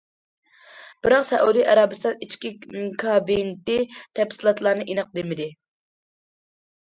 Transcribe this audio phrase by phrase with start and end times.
[1.07, 2.51] بىراق سەئۇدى ئەرەبىستان ئىچكى
[3.03, 3.77] كابېنتى
[4.21, 5.49] تەپسىلاتلارنى ئېنىق دېمىدى.